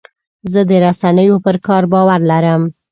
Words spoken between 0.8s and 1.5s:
رسنیو